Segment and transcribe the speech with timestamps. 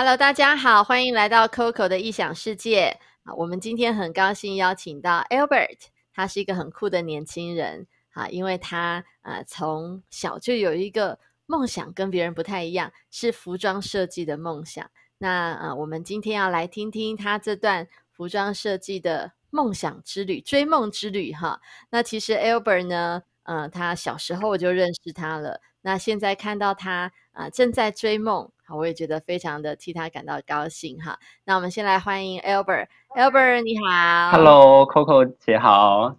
[0.00, 3.34] Hello，大家好，欢迎来到 Coco 的异想世界啊！
[3.34, 14.88] 我们今天很高兴邀请到 Albert，他是一个很酷的年轻人啊，因为他呃从小就有一个梦想，跟别人不太一样，是服装设计的梦想。
[15.18, 21.60] 那呃，我们今天要来听听他这段服装设计的梦想之旅、追梦之旅哈。
[21.90, 28.50] 那其实 Albert 呢，呃，他小时候我就认识他了，那现在看到他啊正在追梦。
[28.66, 31.18] 好，我也觉得非常的替他感到高兴哈。
[31.44, 36.16] 那我们先来欢迎 Albert，Albert 你好，Hello，Coco 姐好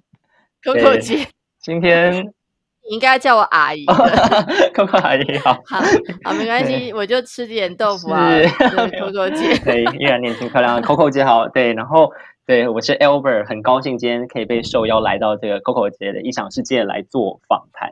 [0.63, 1.27] ，Coco 姐，
[1.59, 2.13] 今天
[2.89, 3.85] 你应该叫我阿姨，
[4.73, 5.79] Coco 阿姨好，好，
[6.23, 12.11] 好，没关系，我就吃点豆腐啊，Coco 姐，对，依然年轻漂亮，Coco 姐好，对，然后
[12.47, 17.91] 对我是 Albert，很高兴今天可以被受邀来到这个 Coco 姐的异想世界来做访谈，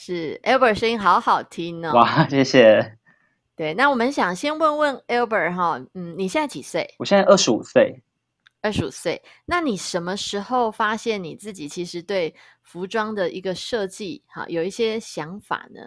[0.00, 2.96] 是 Albert 声音好好听哦，哇，谢谢。
[3.56, 6.94] 对，那我们想先问问 Albert 哈，嗯，你现在几岁？
[6.98, 8.00] 我现在二十五岁。
[8.62, 12.32] 二十五岁，那你什么时候发现你自己其实对
[12.62, 15.80] 服装的一个设计哈有一些想法呢？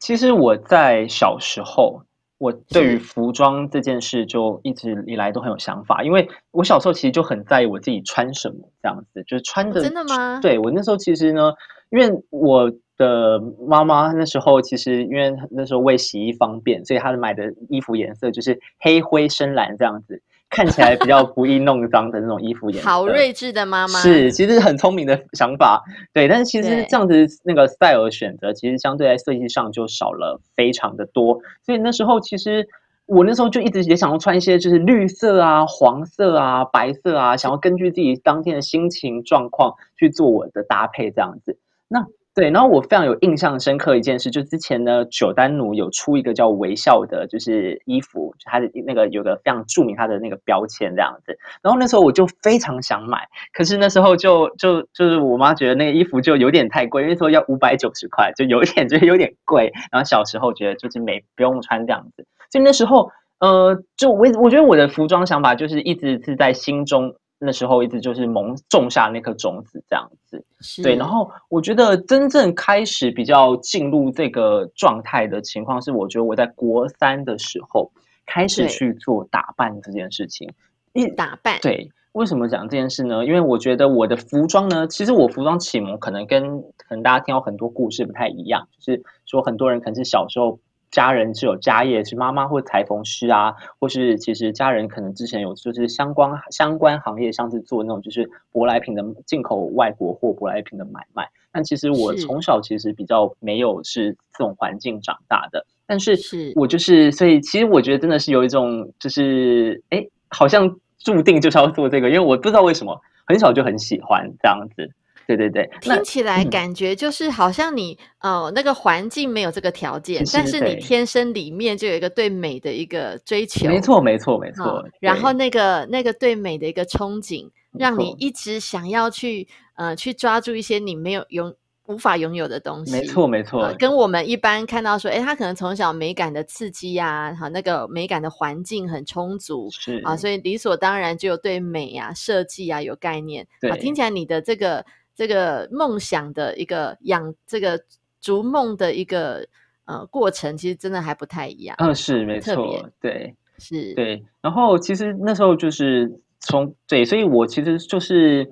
[0.00, 2.02] 其实我在小时候，
[2.36, 10.40] 我对于服装这件事就一直以来都很有想法，因为我小时候其实就很在意我自己穿什么这样子，就是穿的真的吗？
[10.42, 11.54] 对我那时候其实呢，
[11.88, 12.70] 因为我。
[12.96, 22.88] 的妈妈那时候其实因为那时候为洗衣方便，所以她买的衣服颜色就是黑灰深蓝这样子，看起来比较不易 弄脏的那种衣服颜色。
[22.88, 26.26] 好睿智的妈妈，是其实很聪明的想法，对。
[26.26, 31.38] 但是其实这样子那个 style 选择，其实相对在设计上就少了非常的多。
[31.64, 32.66] 所以那时候其实
[33.04, 41.58] 我那时候就一直也想要穿一些就是绿色啊、黄色啊、白色啊，想要根据自己当天的心情状况去做我的搭配这样子。
[41.88, 42.04] 那
[42.36, 51.34] 对，然后我非常有印象深刻一件事，就之前呢，九丹奴有出一个叫微笑的，就是衣服，它的那个有个非常著名它的那个标签这样子。
[51.62, 59.72] 然后那时候我就非常想买，可是那时候就就就是我妈觉得那个衣服就有点太贵，因为说要五百九十块，就有一点 觉得有点贵。
[59.90, 63.10] 然后小时候觉得就是没不用穿这样子，所以那时候
[63.40, 67.14] 呃，就我我觉得我的服装想法就是一直是在心中。
[67.38, 70.42] 那时候一直就是萌种下那颗种子这样子，
[70.82, 70.96] 对。
[70.96, 77.92] 然后我觉得真正开始比较进入这个状态的情况是，我觉得我在国三的时候
[78.24, 80.50] 开始去做打扮这件事情。
[80.94, 81.90] 一打扮，对。
[82.12, 83.26] 为什么讲这件事呢？
[83.26, 90.58] 因为我觉得我的服装呢，其实我服装启蒙可能跟可能大家听到很多故事不太一样，就是说很多人可能是小时候。
[90.90, 101.28] 家人是有家业，是妈妈或裁缝师啊，或是其实家人可能之前有就是相关相关行业，像是做那种就是舶来品的进口外国货舶来品的买卖。
[101.52, 106.14] 但其实我从小其实比较没有是这种环境长大的，但是
[106.54, 114.90] 我就是所以其实我觉得真的是有一种就是哎，好像注定就是要做这个，因为我不知道为什么很小就很喜欢这样子。
[115.26, 123.68] 对对对，听起来感觉就是好像你呃那个环境没有这个条件，但是你天生里面就有一个对美的一个追求。
[123.68, 124.84] 没错没错没错。
[125.00, 131.52] 然后那个那个对美的一个憧憬，让你一直想要去呃去抓住一些你没有拥
[131.86, 132.92] 无法拥有的东西。
[132.92, 143.44] 没错没错，跟我们一般看到说，哎，他可能从小美感的刺激呀，哈，那个美感的环境很充足，是啊，所以理所当然就有对美啊设计啊有概念。
[143.60, 144.84] 对，听起来你的这个。
[145.16, 147.80] 这个梦想的一个养，这个
[148.20, 149.46] 逐梦的一个
[149.86, 151.74] 呃过程，其实真的还不太一样。
[151.78, 154.22] 嗯，是没错，对，是，对。
[154.42, 158.46] 然后其实那时候就是从对，所以我其实就是，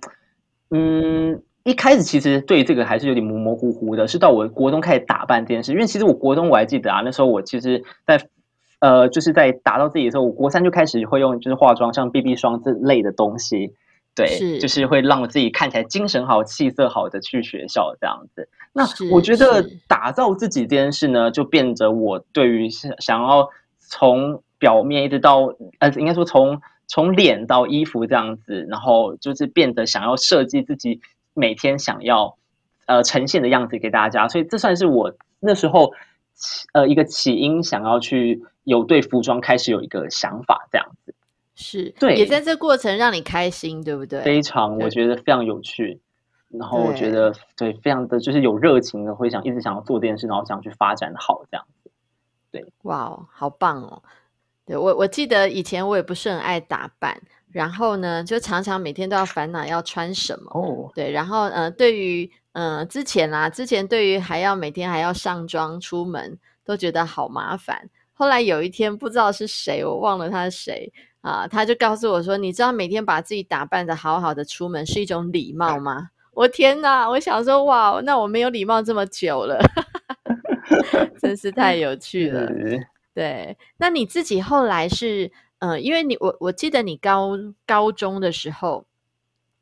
[0.71, 5.71] 嗯，一开始其实对这个还是有点模模糊糊的，是到我国中开始打扮这件事。
[5.73, 8.19] 因为其实我国中我还记得啊，那时候我其实，在
[8.81, 13.75] 呃，就是在打到自己的时候，我国三就开始会用就是化妆，像 BB 霜这类的东西。
[14.15, 18.49] 对，就是会让自己看起来精神好、气色好的去学校这样子。
[18.73, 31.01] 那我觉得打造自己这件事呢，就变得我对于想要从表面一直到呃，应该说从从脸到衣服这样子，然后就是变得想要设计自己
[31.35, 32.37] 每天想要
[32.87, 34.29] 呃呈现的样子给大家。
[34.29, 35.93] 所以这算是我那时候
[36.73, 41.04] 呃一个起因，想要去有对服装开始有一个想法这样子。
[41.55, 44.21] 是对，也在这过程让你开心，对不对？
[44.23, 46.01] 非常，我觉得非常有趣。
[46.49, 51.91] 然后我觉得对，非常的就是有热情的，会想一直想要做这件事，然后想去发展好这样子。
[52.53, 54.01] 对，哇，好棒哦！
[54.65, 57.21] 对我我记得以前我也不是很爱打扮，
[57.51, 60.51] 然后呢，就常常每天都要烦恼要穿什么。
[60.55, 67.91] 哦，对，然后呃，对于嗯之前啦，之前对于还要每天还要上妆出门，都觉得好麻烦。
[68.13, 70.93] 后来有一天不知道是谁，我忘了他是谁
[71.25, 77.09] 啊，他就告诉我说：“你知道每天把自己打扮的好好的出门是一种礼貌吗？”我天哪！
[77.09, 79.59] 我想说，哇，那我没有礼貌这么久了，
[81.19, 82.47] 真是太有趣了。
[83.15, 88.85] 对，那你自己后来是，呃，因为你我我记得你高高中的时候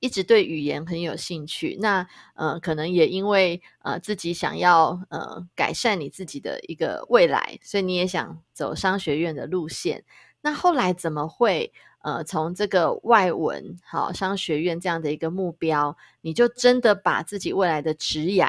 [0.01, 2.05] 一直对语言很有兴趣，那
[2.35, 10.03] 呃，可能也因为呃自己想要呃改善你自己的一个未来，所以你也想走商学院的路线。
[10.43, 11.73] 那后来怎么会？
[12.05, 18.45] 呃，从这个外文好商学院这样的一个目标，你就真的把自己未来的职业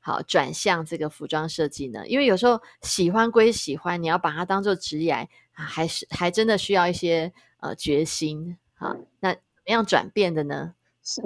[0.00, 2.08] 好转向这个服装设计呢？
[2.08, 7.30] 因为有时候喜欢归喜欢，你要把它当做职业，还是还真的需要一些
[7.60, 8.96] 呃决心啊。
[9.20, 10.72] 那怎么样转变的呢？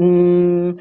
[0.00, 0.76] 嗯，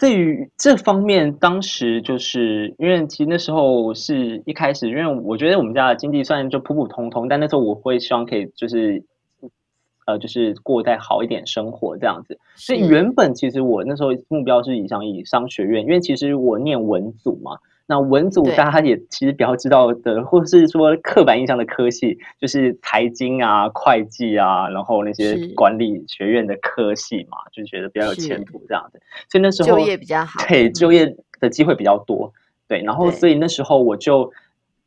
[0.00, 9.04] 对于这方面，当时就是因为其实那时候是一开始，因为我觉得我们家的经济算就普普通通，但那时候我会希望可以就是。
[10.06, 17.58] 呃，就是过再好一点生活这样子，所以原本其实我那时候目标是以想以商学院，因为其实我念文组嘛，
[17.90, 32.32] 那文组大家也其实比较知道的，或是说刻板印象的科系，就是财经啊、会计啊，然后那些管理学院的科系嘛，就觉得比较有前途这样子，所以那时候就业比较好，对，就业的机会比较多，
[32.68, 34.32] 对，然后所以那时候我就。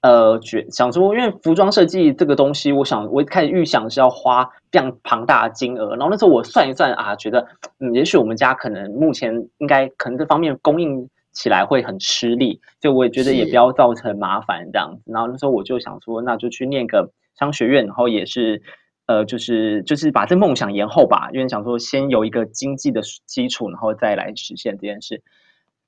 [0.04, 7.48] 呃，觉想说，因为服装设计这个东西，我想我一开始预想是要花非常庞大的金额，然后那时候我算一算啊，觉得
[7.80, 15.12] 嗯，也许我们家可能目前应该可能这方面供应起来会很吃力，所以我也觉得也不要造成麻烦这样子。
[15.12, 18.62] 然后那时候我就想说，那就去念个商学院，然后也是
[19.08, 25.22] 呃，就是就是把这梦想延后吧，因为想说先有一个经济的基础，然后再来实现这件事。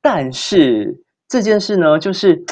[0.02, 2.44] 但是这件事呢，就是。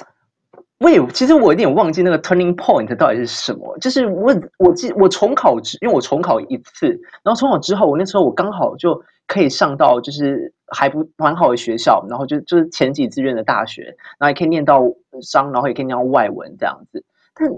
[0.80, 3.78] 喂，其实我有点忘记那个 turning point 到底是什么。
[3.78, 6.88] 就是我，我记我重考，因为我重考一次，
[7.24, 13.84] 然后重考之后，我那时候我刚好就可以上到就是还不蛮好的学校，然后就就是前几志愿的大学，
[14.20, 14.81] 然后也可以念到
[15.22, 17.04] 商，然后也可以念到外文这样子。
[17.34, 17.50] 但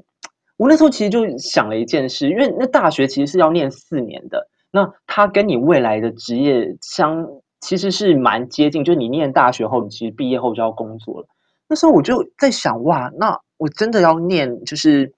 [0.58, 7.28] 我那时候其实就想了一件事，因为那大学其实是要念四年的，那它跟你未来的职业相
[7.60, 11.28] 其实是蛮接近，就是你念大学后，你其实毕业后就要工作了。
[11.68, 15.12] 那时候我就在想，哇，那我真的要念，就是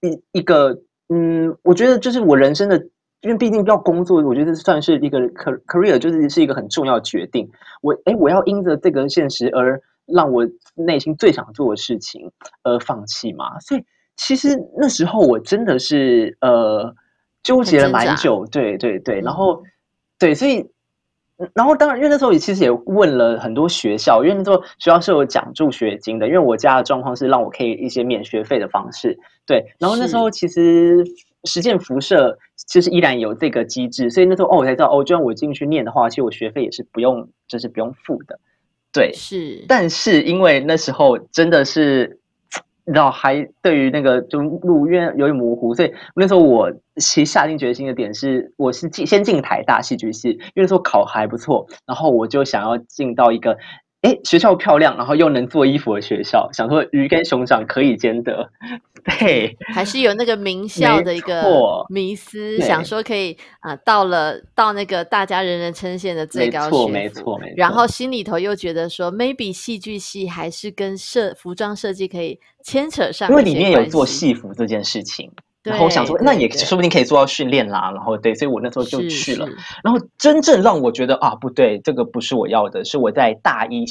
[0.00, 0.78] 一一个，
[1.08, 2.80] 嗯，我觉得就是我人生的，
[3.20, 7.48] 因为毕竟要工作，我觉得算是一个 career，就是是一个很重要的决定。
[7.82, 12.30] 我，哎，我要因着这个现实而让我内心最想做的事情
[12.62, 13.58] 而放弃嘛？
[13.60, 13.84] 所以
[14.16, 16.94] 其实那时候我真的是呃
[17.42, 19.62] 纠结了蛮久，对对对，然后
[20.18, 20.66] 对，所以。
[21.54, 29.16] 然后当然，因为那时候也其实也问了很多学校，因为那时候学校是有奖助学金的，因为我家的状况是让我可以一些免学费的方式。
[29.46, 30.96] 对，然后那时候其实
[31.44, 32.38] 实践辐射
[32.68, 38.38] 就是依然有这个机制，所以那时候哦，我才知道哦，就算我进去念的话，其实我学费也是不用，就是不用付的。
[38.92, 39.64] 对，是。
[39.68, 42.18] 但是因为那时候真的是。
[42.84, 53.58] 你知道，还对于那个就路，因为有点模糊，所以那时候我其实下定决心的点是，我是进先进台大戏剧系，因为那时候考还不错，然后我就想要进到一个。
[54.02, 58.48] 哎，学校漂亮，然后又能做衣服的学校，想说鱼跟熊掌可以兼得，
[59.04, 67.48] 对，还是有那个名校的一个迷思，想说可以啊，到了到那个大家人人称羡的最高学府，没错没。
[67.48, 75.32] 错，然后心里头又觉得说，maybe 戏剧系还是跟设服装设计可以牵扯上，因为里面有做戏服这件事情。
[75.68, 77.90] 然后我想说，那也说不定可以做到训练啦。
[77.92, 79.46] 然后对，所以我那时候就去了。
[79.82, 82.84] 然后真正让我觉得啊，不对，这个不是我要的。
[82.84, 83.84] 是我在大一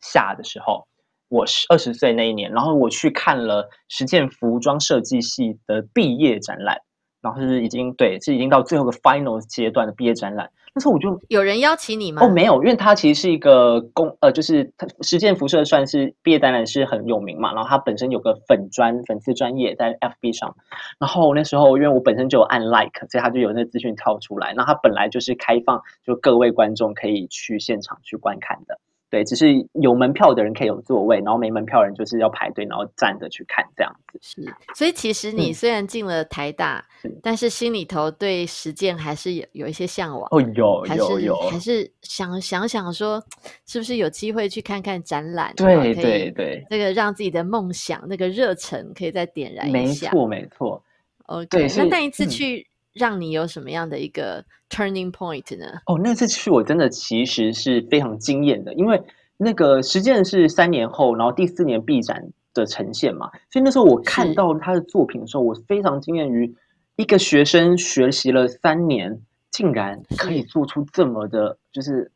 [0.00, 0.86] 下的时候，
[1.28, 6.76] 我是二十岁那一年，然后我去看了实践服装设计系的毕业展览。
[7.22, 10.50] 然后是已经对，是已经到最后个 final 阶段的毕业展览。
[10.74, 12.22] 那时候我就有人邀请你吗？
[12.24, 17.52] 哦，没有，因为他其实是一个公呃，就是他实践辐射算是毕业展览是很有名嘛。
[17.52, 20.54] 然后他本身有个粉专粉丝专业在 FB 上。
[20.98, 24.54] 然后那时候因为我本身就有按 like，所以他就有那资讯跳出来。
[24.54, 28.78] 那他本来就是开放，就各位观众可以去现场去观看的。
[29.10, 34.18] 对，只是有门票的人可以有座位，然后没门票人就是要排队，然后站着去看这样子。
[34.22, 36.84] 是，所以其实你虽然进了台大，
[37.20, 40.28] 但是心里头对实践还是有有一些向往。
[40.30, 43.20] 哦，有有有，还是想想想说，
[43.66, 45.52] 是不是有机会去看看展览？
[45.56, 50.12] 对对对，那个让自己的梦想那个热忱可以再点燃一下。
[50.12, 50.82] 没错没错。
[51.26, 52.64] OK，那那一次去。
[53.00, 55.64] 让你有什么样的一个 turning point 呢？
[55.86, 59.02] 哦，那次去我真的其实是非常惊艳的，因为
[59.38, 63.30] 那个实践是三年后，然后第四年闭展的呈现嘛。
[63.50, 66.54] 所以那时候我看到他的作品的时候，我非常惊艳于
[66.96, 72.12] 一个学生学习了三年，竟然可以做出这么的，就是。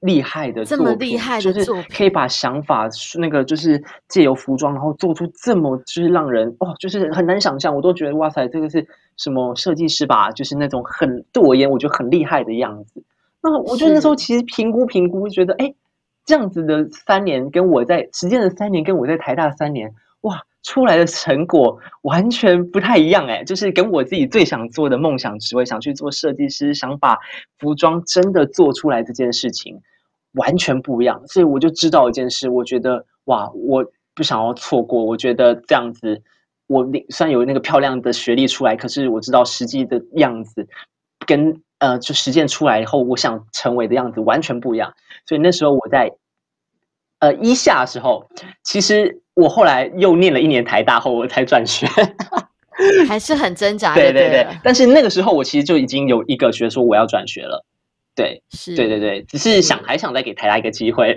[0.00, 2.88] 厉害的这么厉害的就是可以把想法
[3.18, 7.74] 那个就是借由服装，然后做出这么就是让人哦，就是很难想象。
[7.74, 8.86] 我都觉得哇塞，这个是
[9.16, 10.30] 什么设计师吧？
[10.30, 13.02] 就是那种很对我而言，我觉得很厉害的样子。
[13.40, 15.74] 那我觉得那时候其实评估评估，觉得哎，
[16.24, 27.18] 这样子的三年跟我在实践的三年，跟我在台大三年，哇，出来的成果完全不太一样哎，就是跟我自己最想做的梦想职位，想去做设计师，想把
[27.58, 29.80] 服装真的做出来这件事情。
[30.32, 33.84] 完全不一样，所以我就知道一件事，我觉得哇，我
[34.14, 35.02] 不想要错过。
[35.02, 36.22] 我觉得这样子，
[36.66, 40.68] 我虽然有那个漂亮的学历出来，可是我知道实际的样子
[41.26, 44.92] 跟呃，就实践出来以后，我想成为的样子完全不一样。
[45.26, 46.12] 所以那时候我在
[47.20, 48.28] 呃一下的时候，
[48.64, 51.86] 其实我后来又念了一年台大后，我才转学，
[53.08, 53.94] 还是很挣扎。
[53.94, 57.64] 对对对，但是那个时候我其实就已经有一个学说我要转学了。
[58.14, 61.16] 对，是，对对对，只是想还想再给台大一个机会，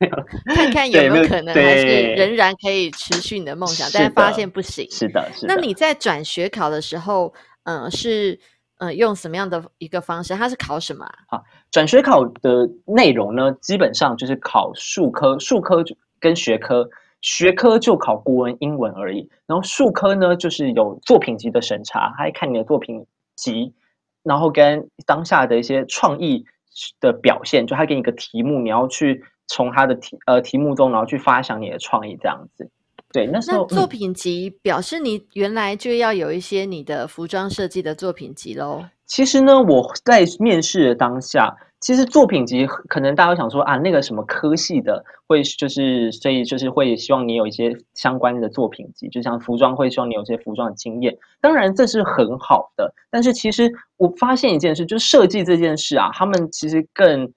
[0.54, 4.86] 看看有没有可能，还是仍然可以持续你的梦想，但是发现不行。
[4.90, 5.54] 是的，是的。
[5.54, 7.32] 那你在转学考的时候，
[7.64, 8.38] 嗯，是
[8.78, 10.34] 嗯用什么样的一个方式？
[10.34, 11.14] 它是考什么啊？
[11.28, 15.82] 好，转学考的内容呢，基本上就是考数科，数科
[16.20, 16.88] 跟学科，
[17.20, 19.28] 学科就考国文、英文而已。
[19.46, 23.74] 然后数科呢，就是有作品集的审查，还看你的作品集。
[24.22, 26.44] 然后跟当下的一些创意
[27.00, 32.68] 的表现，就他给你个题目，你要去从他的题呃题目中，然后去发想你的创意这样子。
[33.12, 38.84] 对，那时候作品集表示你原来就要有一些你的服装设计的作品集喽。
[39.06, 41.56] 其实呢，我在面试的当下。
[41.78, 51.16] 其实作品集可能大家想说啊，那个什么科系的会就是所以就是会希望你有一些相关的作品集，就像服装会希望你有些服装的经验。
[51.40, 57.30] 当然这是很好的，但是其实我发现一件事，就是设计这件事啊，他们其实更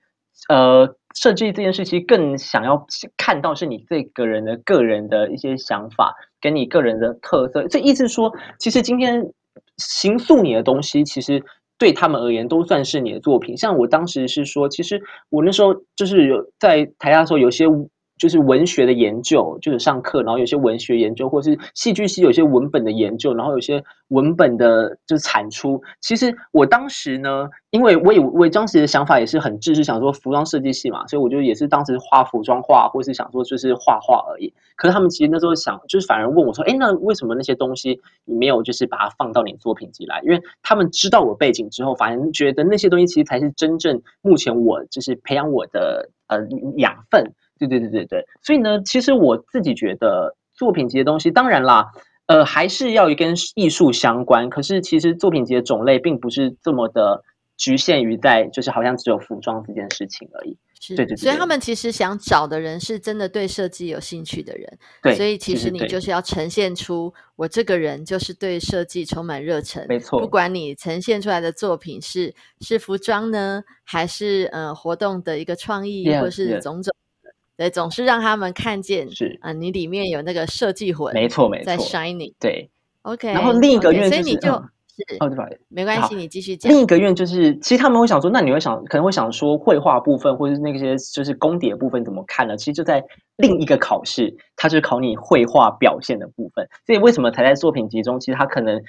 [0.47, 2.85] 呃设计这件事其实更想要
[3.17, 7.67] 看到是你这个人的个人的一些想法，跟你个人的特色。
[7.67, 9.21] 这意思说，其实今天
[9.77, 11.43] 行塑你的东西，其实。
[11.81, 13.55] 对他们而言，都算是你的作品。
[13.55, 17.63] 像我当时是说，其实我那时候就是有在台下的时候，有些。
[18.19, 25.81] 就是文学的研究，就是上课，然后有些文学研究，或是戏剧系有些文本的研究，然后有些文本的就是产出。
[26.01, 34.53] 其实我当时呢，因为我也我当时的想法也是很直，是想说服装设计系嘛，所以我就也是当时画服装画，或是想说就是画画而已。
[34.75, 46.37] 可是他们其实那时候想，就是反而问我说：“哎，那为什么那些东西你没有就是把它放到你作品集来？”因为他们知道我背景之后，反而觉得那些东西其实才是真正目前我就是培养我的呃
[46.77, 47.33] 养分。
[47.59, 51.85] 对对对对对，所以呢，其实我自己觉得作品集的东西，当然啦，
[52.27, 54.49] 呃，还是要跟艺术相关。
[54.49, 57.23] 可是其实作品集的种类并不是这么的
[57.57, 60.57] 局限于在，就是好像只有服装这件事情而已。
[60.81, 61.17] 是，对对。
[61.17, 64.77] 所以他们其实想找的人是真的对设计有兴趣的人。
[65.01, 65.13] 对。
[65.15, 69.85] 所以其实你就是要呈现出我这个人就是对设计充满热忱。
[69.89, 70.21] 没错。
[70.21, 76.93] 不管你呈现出来的作品是是服装呢，还是呃活动的一个创意，或是种种。
[77.59, 82.33] 对，总是让他们看见是啊，你里面有那个设计魂，没错没错，在 shining。
[82.39, 82.69] 对
[83.01, 83.27] ，OK。
[83.33, 85.45] 然后另一个愿，所以你就是哦，对吧？
[85.67, 86.71] 没关系，你继续讲。
[86.71, 92.55] 另一个愿就是，其实他们会想说，那你会想，可能会想说，绘画部分或者是那些就是功底的部分怎么看呢？
[92.55, 93.03] 其实就在
[93.35, 96.65] 另一个考试，它是考你绘画表现的部分。
[96.85, 98.17] 所以为什么才在作品集中？
[98.21, 98.81] 其实他可能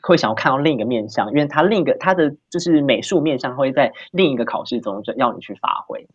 [0.00, 6.06] 会想要看到另一个面向，因为他另一个他的就是美术面向会在另一个考试中就要你去发挥。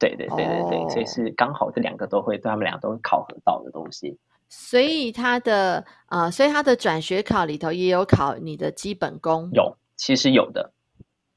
[0.00, 4.18] 对对对对对，所以是刚好这两个都会对他们两个都考核到的东西。
[4.48, 9.48] 所以他的啊，所以他的转学考里头也有考你的基本功。
[9.52, 10.72] 有，其实有的。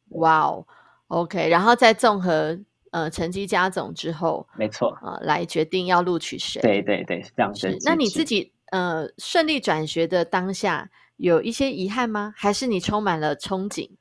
[0.09, 0.65] 哇哦
[1.09, 2.57] ，OK，然后再综合
[2.91, 6.59] 呃成绩加总之后，没错啊，来决定要录取谁。
[6.61, 7.77] 对对对，是这样子。
[7.85, 12.33] 那你自己呃顺利转学的当下有一些遗憾吗？
[12.35, 13.91] 还是你充满了憧憬？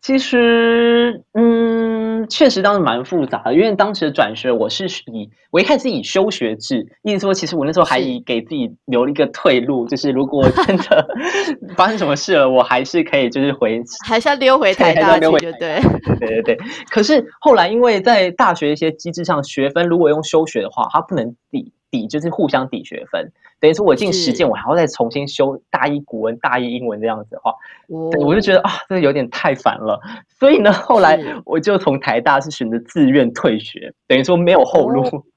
[0.00, 1.87] 其实，嗯，
[2.28, 11.08] 确实当时蛮复杂的，因为当时的转学我是以我一开始以休学制，意思说，其实我那时候还以给自己留了一个退路，就是如果真的
[11.76, 15.20] 发生什么事了，我还是可以就是回，还是要溜回台大去，
[15.58, 15.80] 对
[16.18, 16.58] 对对对。
[16.90, 23.30] 可是后来，因为在大学一些机制上，学分如果用休学的话，它不能抵抵，就是互相抵学分。
[23.60, 27.54] 等于说，我进实践，我还要再重新修大一古文、大一英文这样子的话，
[27.88, 30.00] 我就觉得啊，这有点太烦了。
[30.28, 35.02] 所以呢，后来我就从台大是选择自愿退学，等于说没有后路。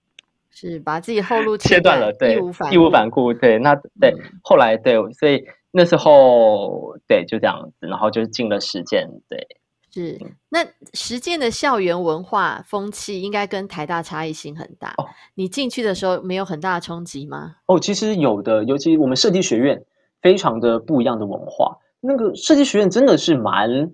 [0.53, 2.35] 是把自己后路切断了，对，
[2.71, 5.41] 义无反顾，对，那对，后来对，所以
[5.71, 9.47] 那时候对就这样子，然后就进了实践，对，
[9.93, 10.17] 是
[10.49, 10.59] 那
[10.93, 14.93] 实践的校园文化风气应该跟台大差异性很大。
[14.97, 15.05] 哦，
[15.35, 17.55] 你进去的时候没有很大的冲击吗？
[17.65, 19.83] 哦，其实有的，尤其我们设计学院
[20.21, 23.91] 非常的不一样的文化，那个设计学院真的是蛮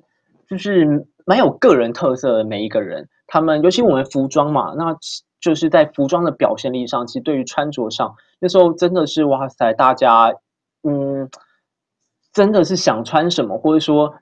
[0.48, 3.10] 就是蛮有个人特色的，每一个人。
[3.26, 4.96] 他们尤其我们服装嘛，那
[5.42, 10.34] 就是在服装的表现力上，其实对于穿着上，那时候真的是哇塞，大家
[10.84, 11.30] 嗯，
[12.32, 14.16] 真的是想穿什么，或者说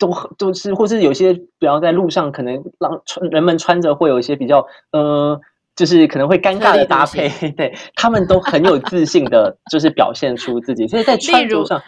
[0.00, 5.38] 都都是，或是有些比方在路上可能让穿人们穿着会有一些比较呃，
[5.76, 11.80] 就是可能会尴尬的搭配， 对他们都很有自信的，就是表现出自己，所以在 穿着上。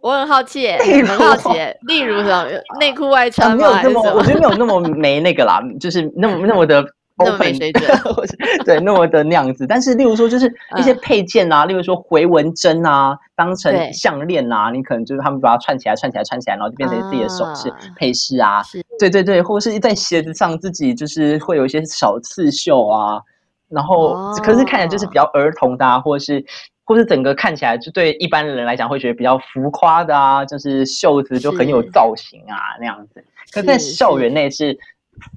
[0.00, 1.58] 我很好奇，很好奇，
[1.88, 2.46] 例如什么
[2.78, 6.84] 内裤外穿没有那么，我觉得没有那么没那个啦，就是那么那么的
[7.18, 7.84] open 水准，
[8.64, 9.66] 对，那么的那样子。
[9.66, 18.62] 但是，例如说，就是一些配件啊，例如说回纹针啊，当成项链啊，你可能就是他们把它串起来、串起来、串起来，然后就变成自己的首饰配饰啊。
[18.98, 23.20] 对对对，或者是在鞋子上自己就是会有一些小刺绣啊，
[23.68, 26.44] 然后可是看起来就是比较儿童的，啊，或者是。
[26.88, 33.22] 或是整个看起来就对一般人来讲会觉得比较浮夸的啊，就是袖子就很有造型啊那样子。
[33.52, 34.74] 可在校园内是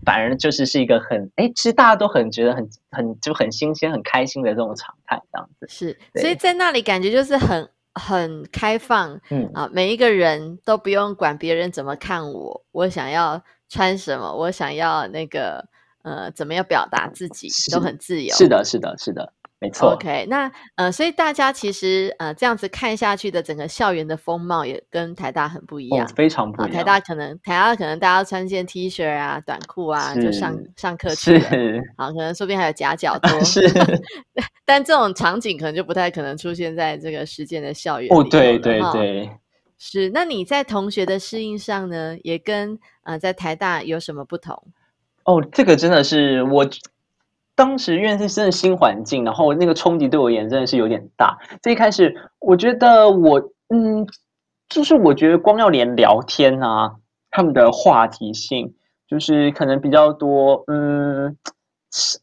[0.06, 5.66] 反而就是是一个很哎，其实大家都很觉得很很就很新鲜、很开心的这种常态这样子。
[5.70, 15.66] 是，所以在那里感觉就是很很开放，嗯啊，每一个人都不用管别人怎么看我，我想要穿什么，我想要那个
[16.04, 18.34] 呃怎么样表达自己都很自由。
[18.36, 19.34] 是的，是的，是的。
[19.64, 26.74] 没错，OK，那呃，所以大家其实呃这样子看下去的整个校园的风貌也跟台大很不一样，非常不一样。
[26.74, 31.48] 台大可能台大可能大家穿件 T 恤啊、短裤啊就上上课去了，
[31.96, 33.62] 好，可能说不定还有夹脚 拖， 是。
[34.66, 39.30] 但这种场景可能就不太可能出现在这个实践的校园哦，对对对，
[39.78, 40.10] 是。
[40.10, 44.56] 那你在同学的适应上呢，也跟呃在台大有什么不同？
[45.26, 46.68] 哦，这个真的是我。
[47.62, 51.38] 当时因为是真的新环境，然后那个冲击对我而言真的是有点大。
[51.62, 54.08] 这一开始，我觉得我嗯，
[54.68, 56.96] 就是我觉得光要连聊天啊，
[57.30, 58.74] 他们的话题性
[59.08, 61.38] 就是可能比较多，嗯，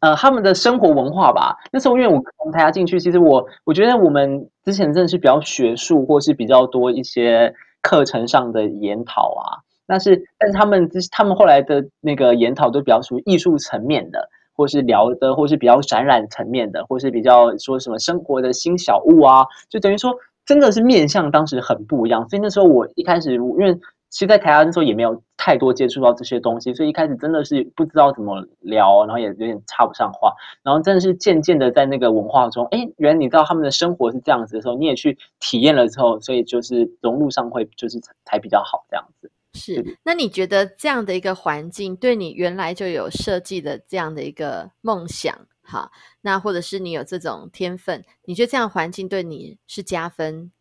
[0.01, 1.57] 呃，他们的生活文化吧。
[1.71, 9.63] 那时候因为我从台下进去，其实我我觉得我们之前真的是比较学术，或是比较多一些课程上的研讨啊。
[9.87, 14.29] 但是但是他们他们后来的那个研讨都比较属于艺术层面的。
[14.59, 20.13] 或是聊的，或是比较展览层面的，或是比较说什么生活的新小物啊，就等于说
[20.45, 22.29] 真的是面向当时很不一样。
[22.29, 23.73] 所以那时候我一开始，因为
[24.11, 30.33] 其实，在台湾那时候也没有太多接触到这些东西，所以一开始真的是不知道怎么聊，然后也有点插不上话。
[30.65, 39.31] 然后真的是渐渐的在那个文化中，哎，原来你知道他们的生活是这样子的时候，你也去体验了之后，所以就是融入上会就是才比较好这样子。
[39.59, 45.91] 是，那你觉得这样的一个环境对你原来就有设计的这样的一个梦想，好，
[46.21, 50.53] 那或者是你有这种天分，你觉得这样环境对你是加分，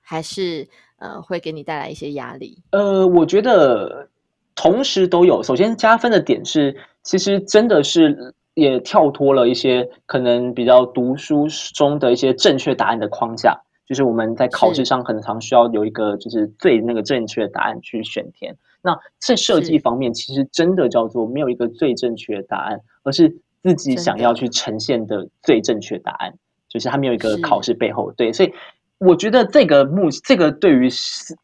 [0.00, 2.62] 还是呃会给你带来一些压力？
[2.72, 4.08] 呃，我觉得
[4.54, 5.42] 同时都有。
[5.42, 13.58] 首先加分的点是，其实真的是也跳脱了一些可能比较读书中的一些正确答案的框架。
[13.90, 18.56] 就是我们在考试上很常需要有一个就是最那个正确的答案去选填。
[18.80, 23.28] 那在设计方面，其实真的叫做没有一个最正确的答案，而是
[23.64, 26.32] 自己想要去呈现的最正确答案。
[26.68, 28.52] 就是它没有一个考试背后对，所以
[28.98, 30.88] 我觉得这个目这个对于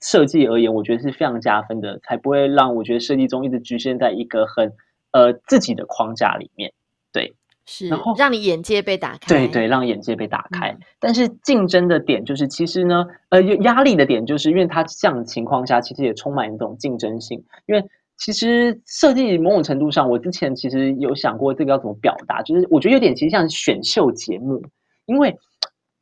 [0.01, 4.73] 设计而言，我觉得是非常加分的，才不会让我觉得设计中一直局限在一个很
[5.11, 6.73] 呃自己的框架里面。
[7.13, 7.35] 对。
[7.67, 9.27] 是，然后让你眼界被打开。
[9.29, 10.75] 对对，让眼界被打开。
[10.99, 17.45] 但是竞争的点就是，其实呢，呃，压力的点就是，因为它这样的情况下，其实也充满一种竞争性。
[17.67, 17.85] 因为
[18.17, 24.63] 其实设计某种程度上，我之前其实有想过这个要怎么表达，就是我觉得有点其实像选秀节目，
[25.05, 25.37] 因为。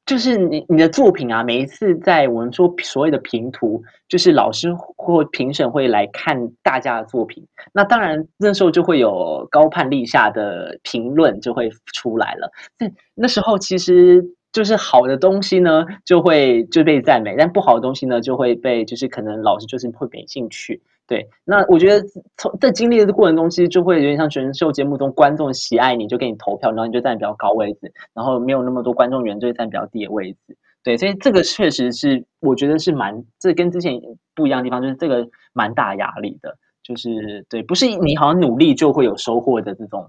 [0.07, 12.51] 就是你你的作品啊，每一次在我们说所谓的评图，就是老师或评审会来看大家的作品，那当然那时候就会有高判立下的评论就会出来了。
[12.79, 14.23] 那那时候其实
[14.55, 20.81] 就是好的东西呢，就会就被赞美，但不好的东西呢，就会被就是可能老师就是会没兴趣。
[21.07, 22.07] 对，那我觉得
[22.39, 30.57] 从在经历的过程中，其实就会有点像选秀节目中观众喜爱你，就给你投票，然后你就站比较高位置，然后没有那么多观众缘，就会站比较低的位置。
[30.85, 34.01] 对，所以这个确实是我觉得是蛮，这跟之前
[34.37, 40.09] 不一样的地方，就是这个蛮大压力的，就是对，不是你好像努力就会有收获的这种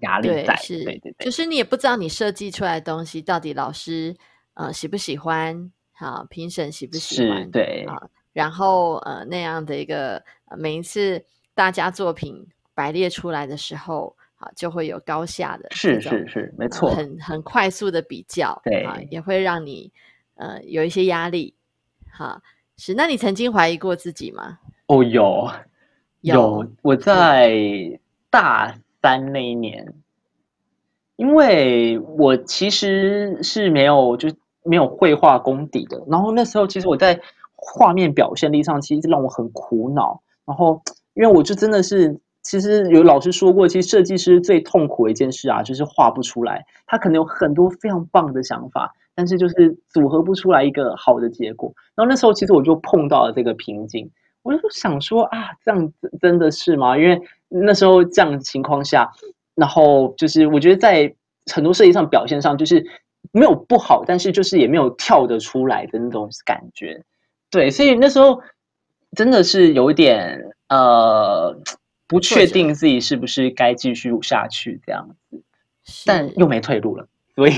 [0.00, 4.14] 压力在，是，对对对，就是你也不知道你设计出来的东西到底老师
[4.54, 8.00] 呃喜不喜欢，好评审喜不喜欢，对啊，
[8.32, 10.22] 然后呃那样的一个
[10.58, 11.22] 每一次
[11.54, 19.92] 大家作品排列出来的时候，啊就会有高下的，是是是，没错，很很快速的比较，对，啊也会让你
[20.36, 21.54] 呃有一些压力，
[22.10, 22.40] 哈，
[22.76, 24.58] 是，那你曾经怀疑过自己吗？
[24.86, 25.50] 哦，有
[26.22, 27.54] 有，我在
[28.30, 28.74] 大。
[29.02, 29.94] 三那一年，
[31.16, 34.28] 因为我其实是没有就
[34.62, 37.20] 没有绘画功底的，然后那时候其实我在
[37.54, 40.20] 画面表现力上其实让我很苦恼。
[40.44, 40.82] 然后
[41.14, 46.64] 因为我就真的是，其实有老师说过，其实设计师最痛苦的一件事啊，就是画不出来。
[46.86, 51.72] 他可能有很多非常棒的想法，但是就是组合不出来一个好的结果。
[51.94, 54.10] 然后那时候其实我就碰到了这个瓶颈。
[54.42, 56.96] 我就想说啊，这样子真的是吗？
[56.96, 59.10] 因为那时候这样的情况下，
[59.54, 61.12] 然后就是我觉得在
[61.52, 62.82] 很多设计上表现上，就是
[63.32, 67.04] 没有不好，但是就是也没有跳得出来的那种感觉。
[67.50, 68.40] 对，所以那时候
[69.16, 71.54] 真的是有点呃
[72.06, 75.42] 不确定自己是不是该继续下去这样子，
[76.06, 77.52] 但又没退路了，所以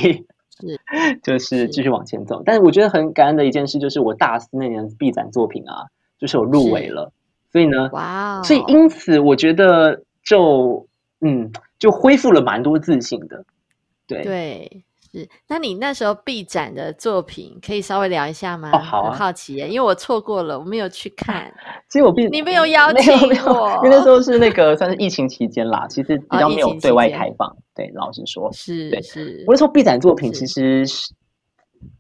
[0.59, 0.81] 是
[1.23, 2.43] 就是继续往前走。
[2.45, 5.87] 但是我觉得很感恩的一件事，就是我大四那年毕展作品啊。
[6.19, 7.11] 就是我入围了，
[7.53, 10.89] 所以呢，哇，所以因此我觉得就
[11.21, 13.45] 嗯，就恢复了蛮多自信的，
[14.07, 15.29] 对对是。
[15.47, 18.71] 那你那时候 B 展的作品可以稍微聊一下吗？
[18.73, 21.53] 哦，好，好奇耶，因为我错过了，我没有去看。
[21.91, 23.13] 其实我闭你没有邀 请
[23.45, 27.55] 我，因为那时候是那个算是疫情期间啦，其实比较没有对外开放。
[27.75, 29.45] 对，老实说，是是。
[29.47, 31.13] 我那时候 B 展作品其实是。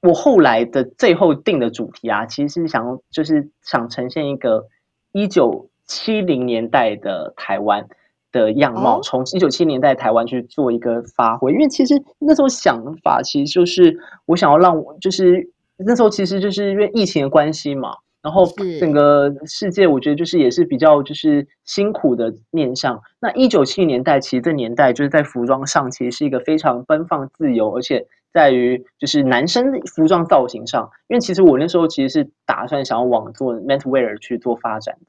[0.00, 4.64] 我后来的最后定的主题啊，其实是想就是想呈现一个
[5.12, 7.86] 一九七零年代的台湾
[8.32, 11.52] 的样貌，从一九七零年代台湾去做一个发挥。
[11.52, 13.96] 因为其实那时候想法其实就是
[14.26, 18.44] 我想要让我就是那时候其实就是因为疫情的关系嘛，然后
[18.80, 23.00] 整个世界我觉得就是也是比较就是辛苦的面向。
[23.20, 28.06] 那一九七零年代其实这年代就是在服装上其实是一个非常奔放自由，而且。
[28.32, 35.06] 在于就是男生服装造型上，因为其实我那时候其实是打算想要往做 menswear 去做发展的。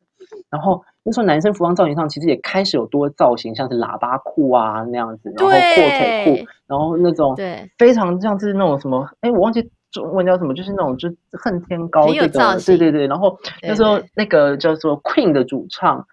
[0.49, 13.07] 然后那时候男生服装造型上其实也开始有多造型，像是喇叭裤啊那样子，然后阔腿裤，然后那种对非常像是那种什么，哎，我忘记中文叫什么，就是那种就恨天高这种，对对对。
[13.07, 16.05] 然后那时候那个叫做 Queen 的主唱，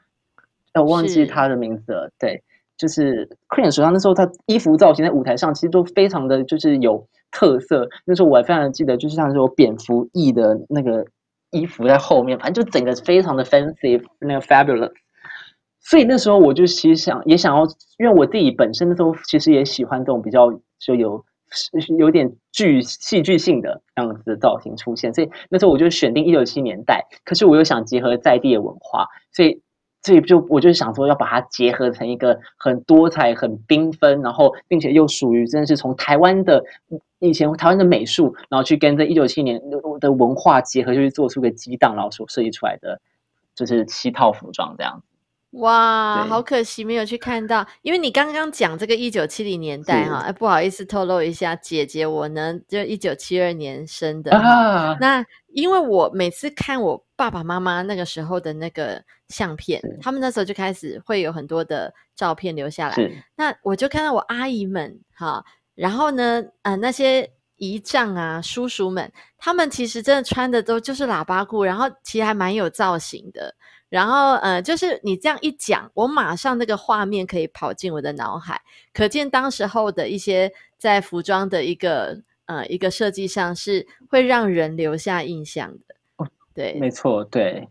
[0.73, 2.43] 哎，我忘记他的名字了，对。
[2.81, 7.87] 就是 Queen 手上那时候，他衣服造型在舞台上其实都非常的就是有特色。
[8.07, 11.05] 那时候我还非常记得，就是像这种蝙蝠翼的那个
[11.51, 14.91] 衣服在后面，反正就整个非常的 fancy，那个 fabulous。
[15.83, 17.65] 所以那时候我就其实想也想要，
[17.99, 21.23] 因为我自己本身那时候其实也喜欢这种比较就有
[21.99, 25.13] 有点剧戏剧性的样子的造型出现。
[25.13, 29.61] 所以那时候我就选定一九七年代，可是我又想结合在地的文化，所以。
[30.03, 36.65] 所以就我就想说，要把它结合成一个很多彩、很缤纷，然后并且又属于真的是从台湾的
[37.19, 39.61] 以前台湾的美术，然后去跟这一九七年
[40.01, 42.99] 的文化结合，就是做出个激荡，然后所设计出来的
[43.55, 45.07] 就是七套服装这样子。
[45.59, 62.97] 哇，好可惜没有去看到，因为你刚刚讲这个一九七零年代哈，哎，不好意思透露一下，姐姐我呢就一九七二年生的，啊那因为我每次看我爸爸妈妈那个时候的那个相片，他们那时候就开始会有很多的照片留下来，
[63.37, 73.55] 那我就看到我阿姨们哈，然后呢，呃，那些姨丈啊、叔叔们，他们其实真的穿的都就是喇叭裤，然后其实还蛮有造型的。
[73.91, 78.63] 然后，呃，就是你这样一讲，我马上那个画面可以跑进我的脑海，
[78.95, 85.97] 可见当时候的一些在服装的一个呃一个设计上是会让人留下印象的。
[86.51, 87.69] 哦，对，没错，对。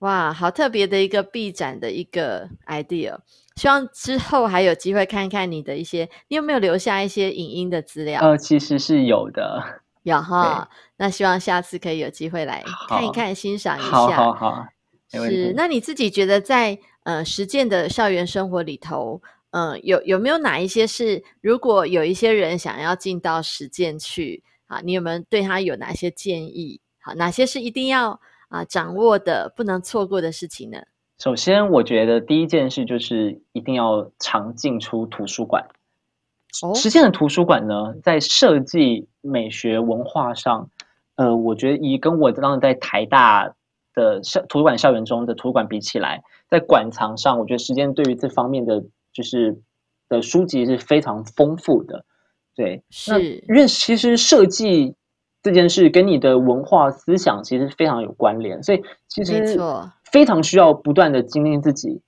[0.00, 3.16] 哇，好特别的一个 B 展的一个 idea，
[3.56, 8.20] 希望之后还有机会看看你的一些，你有没有留下一些影音的资料？
[8.20, 10.68] 呃，其实是有的，有哈。
[10.98, 13.88] 那希望下次可以有机会来看一看，欣赏一下。
[13.88, 14.66] 好好好。
[15.08, 26.82] 是，那你自己觉得在呃实践的校园生活里头，嗯，有有没有哪一些是，如果有一些人想要进到实践去啊，你有没有对他有哪些建议？
[27.06, 30.78] 好，哪些是一定要啊掌握的、不能错过的事情呢？
[31.18, 35.64] 首先，我觉得第一件事就是一定要常进出图书馆。
[36.74, 40.68] 实践的图书馆呢，在设计、美学、文化上，
[41.14, 43.54] 呃，我觉得以跟我当时在台大。
[43.94, 49.58] 的校图书馆校园中的图书馆比起来，在馆藏上，我觉得时间对于这方面的就是
[50.10, 52.04] 的书籍是非常丰富的。
[52.54, 54.94] 对，是因为其实设计
[55.46, 59.56] 这件事跟你的文化思想其实非常有关联，所以其实
[60.10, 62.02] 非常需要不断的精进自己。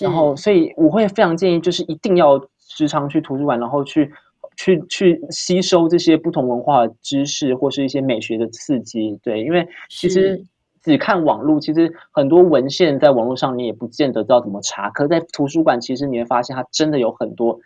[0.00, 4.08] 然后，所以我会非常建议，就是一定要时常去图书馆，然后去
[4.56, 9.18] 去去吸收这些不同文化的知识，或是一些美学的刺激。
[9.20, 10.40] 对，因为其实
[10.80, 17.58] 只看网络，其实很多文献在网络上你也不见得知道怎么查，可在图书馆，其实你会发现它真的有很多。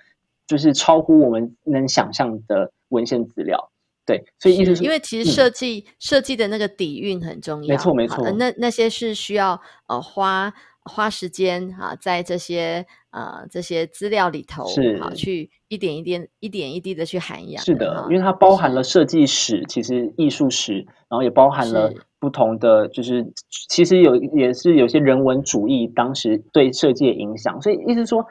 [0.47, 3.71] 就是超乎我们能想象的文献资料，
[4.09, 8.31] 对，所以意思是，因为其实设计设计的那个底蕴很重要，没错没错。
[8.31, 10.51] 那那些是需要呃花
[10.85, 17.63] 花时间啊，在这些呃这些资料里头，是好去一点一点一点一滴的去涵养。
[17.63, 20.77] 是的，因为它包含了设计史，其实艺术史，
[21.11, 23.23] 然后也包含了不同的，就是
[23.69, 28.25] 其实有也是有些人文主义当时对设计的影响，所以意思说。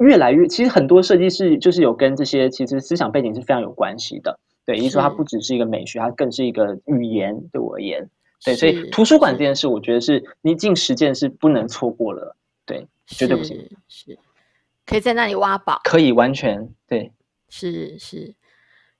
[0.00, 4.38] 越来越，其实很多设计师就是有跟这些其实思想背景是非常有关系的。
[4.66, 7.40] 对，意思说它不只是一个美学，它更是一个语言。
[7.52, 8.10] 对我而言，
[8.44, 12.36] 对，所以图书馆这件事，我觉得是你进实践是不能错过了。
[12.66, 13.56] 对，绝对不行。
[13.88, 14.18] 是，
[14.84, 15.80] 可以在那里挖宝。
[15.84, 17.10] 可以完全对。
[17.48, 18.34] 是是，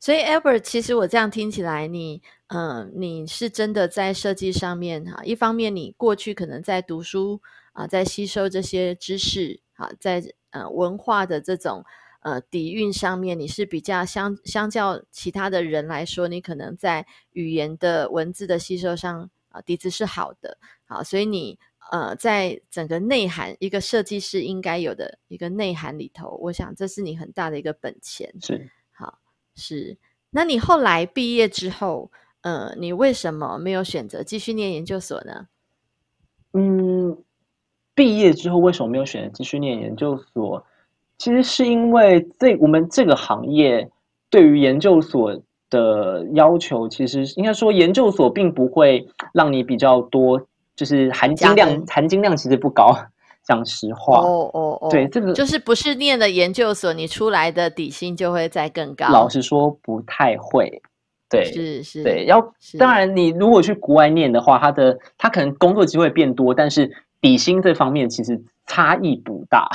[0.00, 5.22] 所以 Albert，其实我这样听起来，你嗯，你是真的在设计上面哈。
[5.24, 10.22] 一方面，你过去可能在读书啊，在吸收这些知识啊，在。
[10.52, 11.84] 呃，文化的这种
[12.26, 21.56] 呃底蕴上面，你是比较相相较其他的人来说，你可能在语言的文字的吸收上啊底子是好的，好，所以你
[21.92, 28.34] 呃在整个内涵一个设计师应该有的一个内涵里头，我想这是你很大的一个本钱。
[28.42, 29.20] 是，好
[29.54, 29.96] 是。
[30.30, 32.10] 那你后来毕业之后，
[32.40, 35.46] 呃，你为什么没有选择继续念研究所呢？
[36.52, 37.22] 嗯。
[37.94, 40.66] 毕业之后为什么没有选择继续念研究所？
[41.18, 43.88] 其实是因为这我们这个行业
[44.30, 45.34] 对于研究所
[45.70, 50.40] 的要求，其实应该说研究所并不会让你比较多，
[50.74, 52.96] 就是含金量含金量其实不高。
[53.44, 59.08] 讲实话，哦哦哦，对，这个就是不是念的研究所，你出来的底薪就会再更高。
[59.08, 60.82] 老实说，不太会。
[61.30, 62.40] 对，是是，对，要
[62.78, 66.90] 当然你如果去国外念的话，他的他可能工作机会变多，但是。
[67.18, 69.68] 底薪这方面其实差异不大，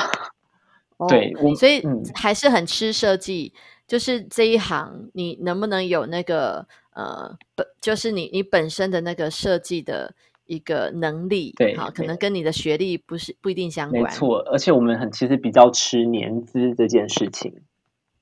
[1.07, 1.81] 对，所以
[2.13, 3.53] 还是很吃设计。
[3.87, 14.03] 就是这一行，你能不能有那个呃本，就是你你本身的那个设计的一个能力，对，好，可能跟你的学历不是不一定相关。
[14.03, 17.53] 没错，而且我们很其实比较吃年资这件事情。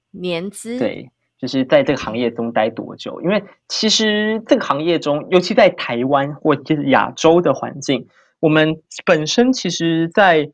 [0.09, 3.21] 年资，对，就是在这个行业中待多久？
[3.21, 8.07] 因为其实这个行业中，尤其在台湾或就是亚洲的环境。
[8.39, 10.49] 我们本身其实在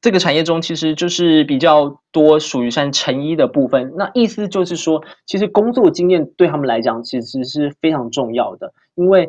[0.00, 3.92] 这个产业中，其实就是比较多属于像成衣的部分。
[3.96, 8.72] 那意思就是说，其实工作经验对他们来讲，其实是非常重要的。
[8.94, 9.28] 因为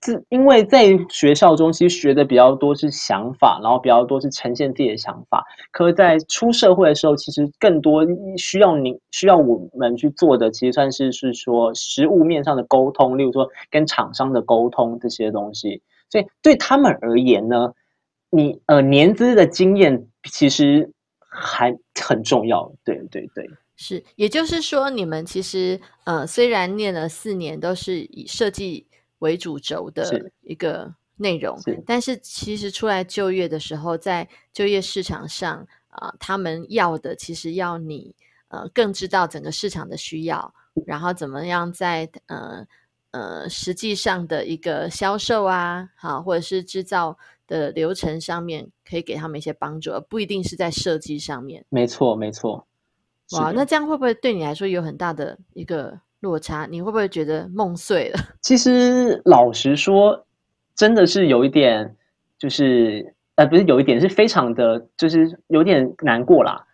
[0.00, 5.44] 自因为在学校中，其实学的比较多是想法，然后比较多是呈现自己的想法。
[5.70, 8.04] 可在出社会的时候，其实更多
[8.36, 15.80] 需要你需要我们去做的，其实算是是说实物面上的沟通，例如说跟厂商的沟通这些东西。
[16.10, 17.72] 所以对他们而言呢，
[18.34, 22.72] 你呃年资的经验其实还很重要。
[22.82, 28.86] 对对对，是，也就是说，你们其实呃虽然念了四年，都是以设计
[29.18, 38.14] 为主轴的一个内容，但是其实出来就业的时候，在就业市场上啊，他们要的其实要你
[38.48, 40.54] 呃更知道整个市场的需要，
[40.86, 42.66] 然后怎么样在呃。
[43.12, 47.18] 呃，实际上的一个销售啊，好，或者是制造
[47.52, 51.64] 的流程上面，可以给他们一些帮助，而不一定是在设计上面。
[51.68, 52.66] 没错，没错。
[53.32, 56.66] 哇，那这样会不会对你来说有很大的一个落差？
[56.70, 58.18] 你会不会觉得梦碎了？
[58.40, 60.26] 其实老实说，
[60.74, 61.94] 真的是有一点，
[62.38, 66.66] 就是呃，不是有一点，是非常的，就是有点难过啦。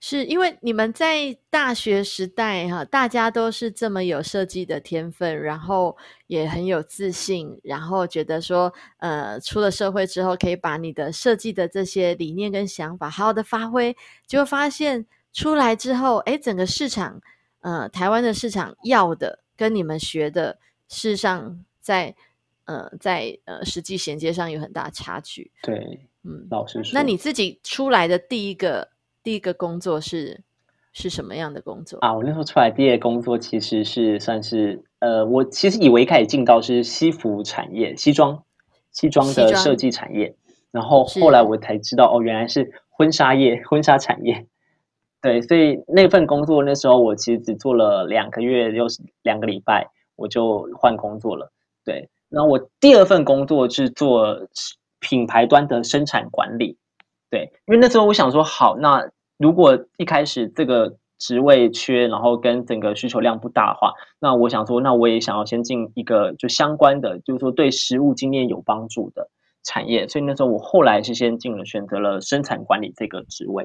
[0.00, 5.96] 是因为你们在大学时代哈，大家都是这么有设计的天分，然后
[6.28, 17.20] 也很有自信，然后觉得说，呃，出了社会之后可以把你的设计的这些理念跟想法好好的发挥，结果发现出来之后，哎，整个市场，
[17.62, 22.14] 呃，台湾的市场要的跟你们学的，事实上在
[22.66, 25.50] 呃在呃实际衔接上有很大差距。
[25.62, 28.96] 对，嗯，老实说，那你自己出来的第一个。
[29.22, 30.42] 第一个工作是
[30.92, 32.14] 是什么样的工作啊？
[32.14, 38.42] 我那时候出来毕业工作其实是算是呃，我其实以为一开始进到是西服产业、西装、
[38.90, 40.34] 西装的设计产业，
[40.70, 44.46] 然后后来我才知道哦，原来是婚纱业、婚纱产业。
[45.20, 51.52] 对，所以那份工作那时候我其实只做了两个月，又是两个礼拜，我就换工作了。
[51.84, 54.48] 对，然后我第二份工作是做
[55.00, 56.76] 品牌端的生产管理。
[57.30, 69.28] 对，因为那时候我想说，好，那如果一开始这个职位缺，然后跟整个需求量不大的话，那我想说，那我也想要先进一个就相关的，就是说对实物经验有帮助的
[69.62, 70.06] 产业。
[70.08, 73.64] 所以那时候我后来是先进了，选择了生产管理这个职位。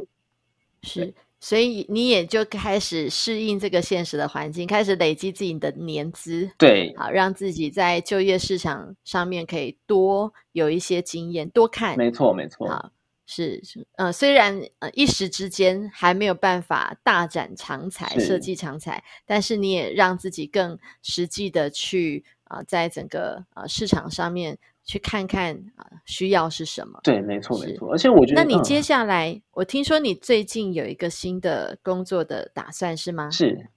[0.82, 1.14] 是。
[1.40, 12.90] 所以你也就开始适应这个现实的环境，开始累积自己的年资，对，好让自己在就业市场上面可以多有一些经验，多看，没错没错，好
[13.26, 24.58] 是是呃，虽然呃一时之间还没有办法大展长才，设计长才，但是你也让自己更实际的去啊，在整个呃市场上面。
[24.86, 27.00] 去看看啊，需要是什么？
[27.04, 27.90] 对，没错，没错。
[27.94, 33.32] 而且我觉得，那你接下来，我听说你最近有一个新的工作的打算，是吗？
[33.32, 33.70] 是，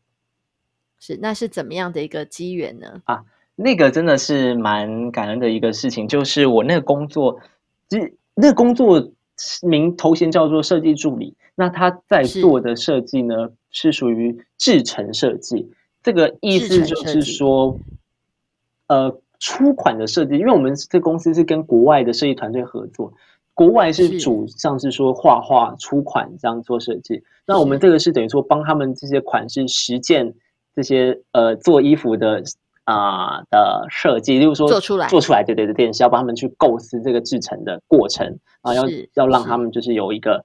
[0.98, 3.02] 是，那是怎么样的一个机缘呢？
[3.04, 3.22] 啊，
[3.54, 7.40] 那个真的是蛮感恩的一个事情，就是我那个工作，
[7.88, 9.12] 其实那个工作
[9.62, 15.70] 名头衔叫做设计助理，那他在做的设计呢，是属于制成设计，
[16.02, 17.78] 这个意思就是说，
[18.88, 19.20] 呃。
[19.38, 23.12] 出款的设计，因为我们这公司是跟国外的设计团队合作，
[23.52, 30.32] 国外是主像是说画画出款这样做设计，那我们这个是等于说帮他们这些款式实践
[30.74, 32.42] 这些呃做衣服的
[32.86, 40.44] 啊的设计，例如说做出来做出来对对对，电视要帮他们去构思这个制成的过程啊，要要让他们就是有一个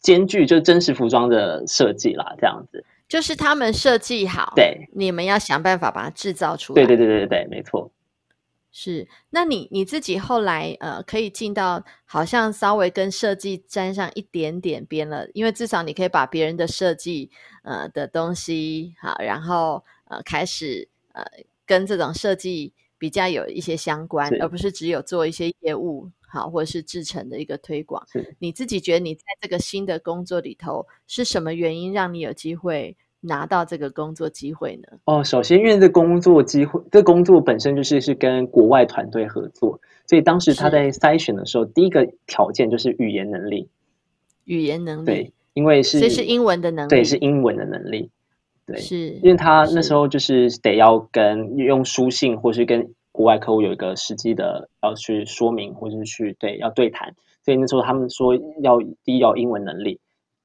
[0.00, 7.90] 兼具就真实服装的设计啦，这样子就是他们设计好，对，你们要想办法把它制造出来，对对对对对，没错。
[8.70, 17.30] 是，那你你自己后来呃，可以进到好像稍微跟设计沾上一点点边了，因为至少你可以把别人的设计
[17.64, 20.86] 呃的东西好，然后呃开始
[21.18, 28.02] 呃跟这种设计比较有一些相关，而不是只有做一些业务好或者是制成的一个推广。
[28.38, 32.96] 你自己觉得你在这个新的工作里头是什么原因让你有机会？
[33.20, 34.96] 拿到这个工作机会呢？
[35.06, 43.68] 哦，首先因为这工作机会，这工作本身就是是跟国外团队合作，所以当时他在筛选的时候，第一个条件就是语言能力。
[44.44, 48.08] 语言能力，对，因为是这是英文的能力，对，是英文的能力，
[48.68, 57.12] 对，是因为他那时候就是得要跟用书信，或是跟国外客户有一个实际的要去说明，或者是去对要对谈，
[57.44, 59.98] 所以那时候他们说要第一要英文能力，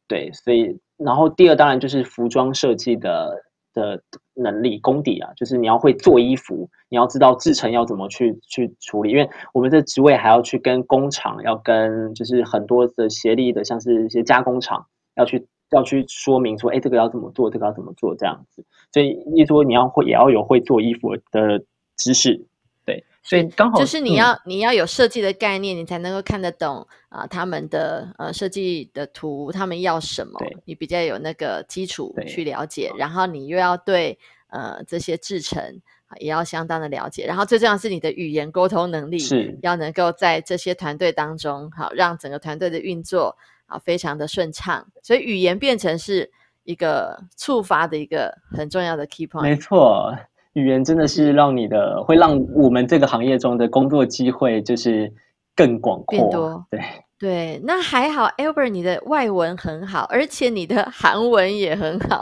[0.07, 0.79] 对，所以。
[0.95, 4.01] 然后第二当然就是服装设计的的
[4.35, 18.63] 能力功底啊，就是你要会做衣服，你要知道制成要怎么去去处理，因为我们的职位还要去跟工厂，要跟就是很多的协力的，像是一些加工厂要去要去说明说，哎，这个要怎么做，这个要怎么做这样子。
[18.91, 21.63] 所以一说你要会也要有会做衣服的
[21.95, 22.45] 知识。
[22.85, 35.79] 对所以刚好就是你要你要有设计的概念，你才能够看得懂啊他们的呃设计的图，他们要什么，你比较有那个基础去了解，然后你又要对呃这些制成
[36.19, 39.57] 也要相当的了解，然后最重要是你的语言沟通能力是。
[39.61, 43.37] 要能够在这些团队当中好让整个团队的运作
[43.73, 46.29] 啊非常的顺畅，所以语言变成是
[46.63, 50.15] 一个触发的一个很重要的 key point，没错。
[50.53, 55.11] 语言真的是让你的，会让我们这个行业中的工作机会就是
[55.55, 56.29] 更广阔。
[56.31, 56.79] 多对
[57.17, 62.19] 对，那还好，Albert，你的外文很好，而且你的韩文也很好。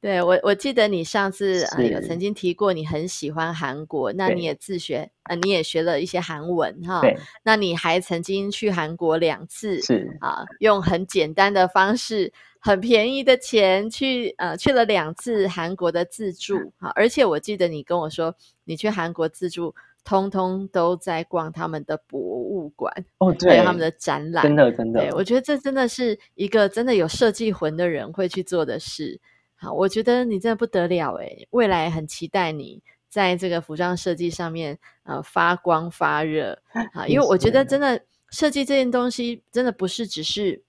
[0.00, 7.02] 对我，我记得你上次啊有曾经提过，你很喜欢韩国，那你也自学，呃，你也学了一些韩文哈。
[7.42, 12.32] 那你还曾经去韩国两次，是啊，用很简单的方式。
[12.62, 18.34] 很便宜的钱去呃去了两次韩国的自助啊，而且我记得你跟我说，
[18.64, 19.74] 你去韩国自助，
[20.04, 29.18] 通通都在逛他们的博物馆哦，对，还有他们的展览，真的真的，对我觉得这真的是一个真的有设计魂的人会去做的事。
[29.60, 36.60] 好，我觉得你真的不得了诶，未来很期待你在这个服装设计上面呃发光发热
[36.94, 40.62] 啊，因为我觉得真的设计这件东西真的不是只是。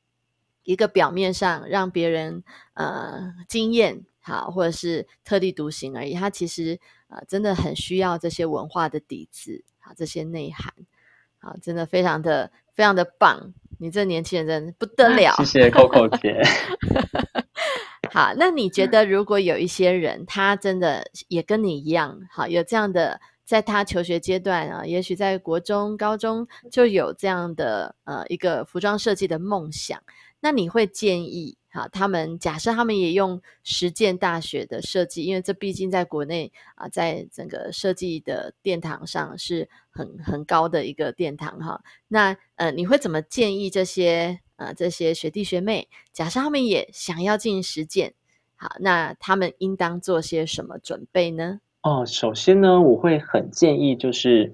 [0.63, 2.43] 一个表面上让别人
[2.75, 6.79] 呃惊艳好，或者是特立独行而已，它其实
[7.09, 10.71] 呃真的很需要这些文化的底子好，这些内涵
[11.39, 13.51] 好，真的非常的非常的棒。
[13.79, 16.39] 你这年轻人真的不得 了，谢谢 Coco 姐。
[18.13, 29.97] 好，那你觉得如果有一些人，他真的也跟你一样好，有这样的，在他求学阶段啊，也许在国中、高中就有这样的呃一个服装设计的梦想。
[30.41, 41.81] 那你会建议好，他们假设他们也用实践大学的设计，因为这毕竟在国内啊，在整个设计的殿堂上是很很高的一个殿堂哈。
[42.09, 48.13] 那呃，你会怎么建议这些呃这些学弟学妹，假设他们也想要进行实践，
[48.55, 51.59] 好，那他们应当做些什么准备呢？
[51.83, 54.53] 哦，首先呢，我会很建议就是。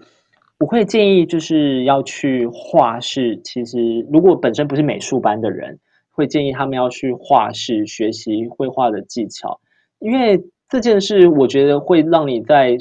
[0.60, 3.40] 我会建议就是要去画室。
[3.44, 5.80] 其实，如果本身不是美术班的人，
[6.10, 9.62] 会建议他们要去画室学习绘画的技巧，
[10.00, 12.76] 因为这件事我觉得会让你在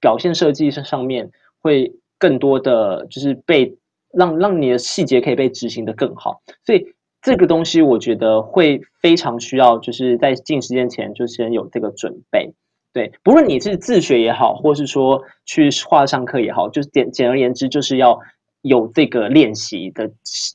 [0.00, 3.76] 表现设计上面会更多的就是被
[4.12, 6.40] 让让你的细节可以被执行的更好。
[6.64, 6.86] 所以
[7.20, 12.52] 这个东西我觉得会非常需要，就是在进实践前就先有这个准备。
[12.92, 18.18] 对，不论你是自学也好，或是说去画上课也好，就是简简而言之，就是要
[18.62, 20.10] 有这个练习的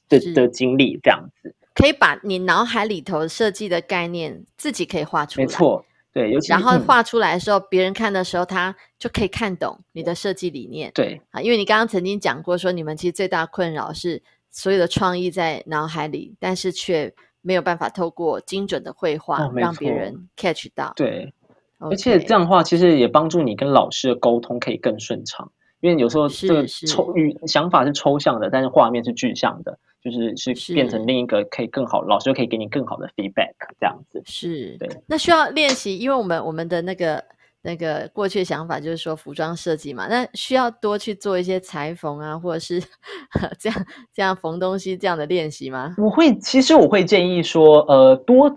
[0.09, 5.45] 的的经历，这样子可以把你脑海里头设计的概念自己可以画出来。
[5.45, 10.91] 没错，对，尤其然后画出来的时候，别人看的时候，他就可以看懂你的设计理念。
[10.93, 20.93] 对啊，因为你刚刚曾经讲过，说你们其实最大困扰是所有的创意在脑海里，但是却没有办法透过精准的绘画让别人 catch 到。
[20.95, 21.33] 对。
[21.79, 25.51] 而且这样的话，其实也帮助你跟老师的沟通可以更顺畅，
[25.81, 34.21] 因为有时候这个抽语想法是抽象的，但是画面是具象的，就是是变成另一个可以更好，老师就可以给你更好的 feedback，这样子。
[34.25, 34.89] 是，对。
[35.07, 37.23] 那需要练习，因为我们我们的那个
[37.61, 42.81] 那个过去的想法就是说服装设计嘛，那需要多去做一些裁缝啊，或者是
[43.57, 45.95] 这样这样缝东西这样的练习吗？
[45.97, 48.49] 我会，其实我会建议说，呃，多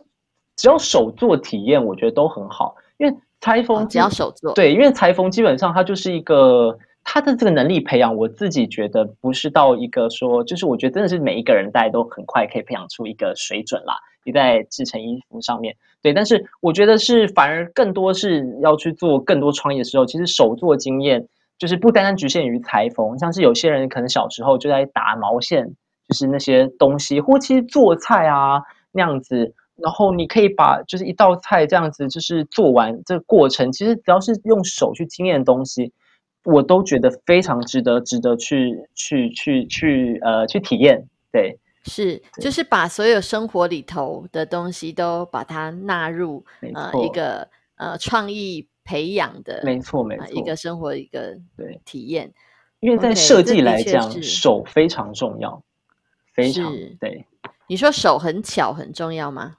[0.56, 2.74] 只要手做体验，我觉得都很好。
[2.98, 6.76] 因为裁缝只要手做，对，因为裁缝基本上它就是一个
[7.08, 13.94] 他的这个能力培养，我自己觉得不是到一个说，就是我觉得真的是每一个人大家都很快可以培养出一个水准啦。
[14.24, 21.24] 你在制成衣服上面，对，但是我觉得是反而更多是要去做更多创业的时候，其实手做经验
[21.58, 25.64] 就是不单单局限于裁缝，像是有些人可能小时候就在打毛线，
[26.08, 29.54] 就是那些东西，或其实做菜啊那样子。
[29.76, 35.92] 然后你可以把就是一道菜这样子，就是做完这个过程，其实只要是用手去经验的东西，
[36.46, 41.06] 我都觉得非常值得，值得去去去去呃去体验。
[41.32, 46.44] 对，是就是把所有生活里头的东西都把它纳入
[46.74, 52.32] 呃一个呃创意培养的，没错没错，一个生活一个对体验。
[52.80, 55.62] 因为在设计来讲，手非常重要，
[56.32, 57.26] 非常对。
[57.68, 59.56] 你说手很巧很重要吗？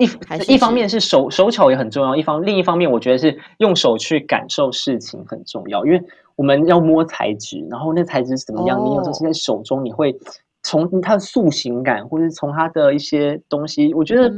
[0.00, 6.02] 一一方面是手手巧也很重要，一方另一方面，我觉得是用手去感受事情很重要，因为
[6.36, 10.16] 我们要摸材质，然后那材质是怎么样，你有时候是在手中，你会
[10.62, 14.32] 从它的塑形感，或者是从它的一些东西，我觉得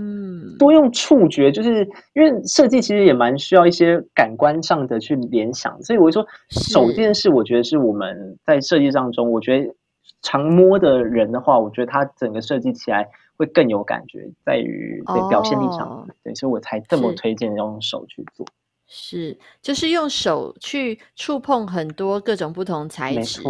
[0.58, 9.72] 多用触觉，就是因为设计其实也蛮需要一些感官上的去联想，所以我说手这件事，我觉得是我们在设计当中，我觉得
[10.22, 13.08] 常摸的人的话，我觉得他整个设计起来。
[13.36, 18.46] 会更有感觉，在于对表现力上，对，所以我才这么推荐用手去做。
[18.94, 23.40] 是，就是用手去触碰很多各种不同材质，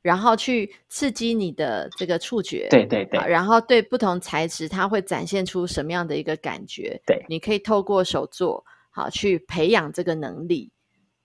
[0.00, 7.02] 然后去刺激你的这个触觉，对对对，然后对不同材质，它会展现出什么样的一个感觉？
[7.04, 10.70] 对，你可以透过手做好去培养这个能力。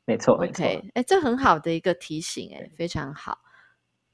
[0.06, 3.38] 没错，OK，哎，这很好的一个提醒，哎，非常好，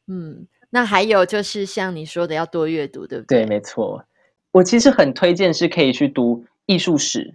[0.08, 0.46] 嗯。
[0.76, 3.42] 那还有就是像你说的，要多阅读，对不对？
[3.42, 4.04] 对，没错。
[4.52, 7.32] 我其实很推荐是可以去读艺术史、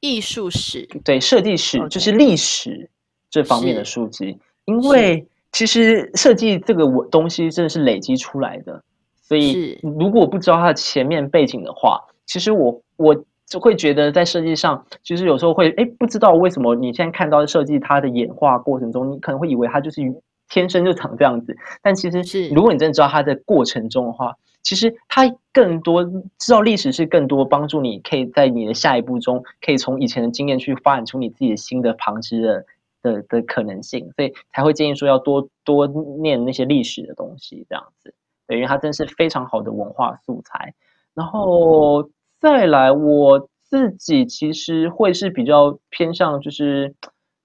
[0.00, 2.90] 艺术史，对，设计史就是历史
[3.30, 4.38] 这方面的书籍。
[4.66, 8.84] 因为其实设计这个我东西真的是累积出来的，
[9.22, 20.02] 所以如果不知道它的前面背景的话，其实我我就会觉得在设计上，其实有时候会哎，不知道为什么你现在看到设计它的演化过程中，你可能会以为它就是。
[20.50, 25.22] 天生就长这样子，但其实是如果你真的知道它的过程中的话，其实它
[25.54, 26.04] 更多
[26.38, 32.64] 知道历史是更多帮助你，可以在你的下一步中，可以从以前的经验去发展出你自己的新的旁支的
[33.00, 35.86] 的的可能性，所以才会建议说要多多
[36.20, 38.12] 念那些历史的东西，这样子，
[38.46, 40.74] 对，因为它真是非常好的文化素材。
[41.14, 46.94] 然后再来，我自己其实会是比较偏向就是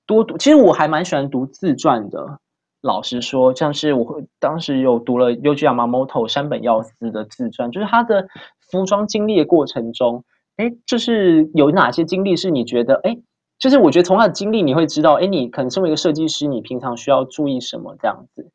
[0.05, 2.39] 多读，其实我还蛮喜欢读自传的。
[2.85, 8.27] 老实说，像是我会当时有读了 Uji Yamamoto 山本耀司的自传，就是他的
[8.69, 10.23] 服装经历的过程中，
[10.57, 13.17] 哎，就是有哪些经历是你觉得，哎，
[13.57, 18.51] 就是我觉得从他的经历你会知道，哎，你可能身为一个设计师，你平常需要注意什么这样子？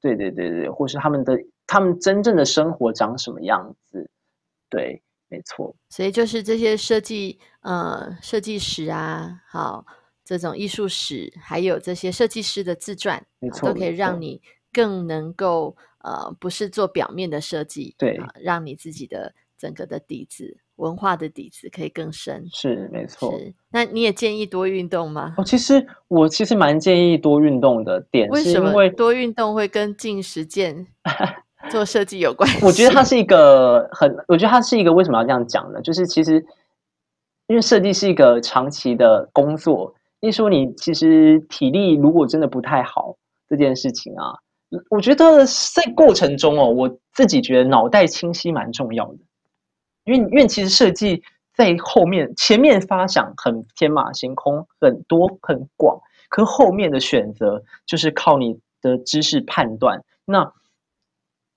[0.00, 4.08] 对对对对，或是他们的他们真正的生活长什么样子？
[4.70, 5.74] 对，没错。
[5.90, 9.84] 所以就是这些设计，呃，设计师啊，好，
[10.24, 14.40] 这种艺术史，还有这些设计师的自传，没错，都可以让你
[14.72, 20.56] 更能够，呃，不是做表面的设计，对，让你自己的整个的底子。
[20.76, 23.32] 文化的底子可以更深，是没错。
[23.70, 25.32] 那你也建议多运动吗？
[25.38, 30.84] 哦，其实我其实蛮建议多运动的点，为什么多运动会跟进实践
[31.70, 32.50] 做设计有关？
[32.60, 35.80] 我觉得它是一个很，我觉得它是一个为什么要这样讲呢？
[35.80, 36.44] 就是其实
[37.46, 39.94] 因为设计是一个长期的工作，
[40.24, 43.14] 你说你其实体力如果真的不太好，
[43.46, 44.32] 这件事情啊，
[44.88, 49.18] 我觉得在过程中哦，我自己觉得脑袋清晰蛮重要的。
[50.04, 51.22] 因为因为其实设计
[51.54, 56.00] 在后面，前面发想很天马行空，很多很广，
[56.30, 60.02] 可后面的选择就是靠你的知识判断。
[60.24, 60.50] 那